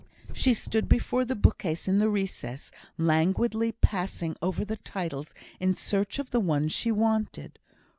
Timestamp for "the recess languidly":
1.99-3.71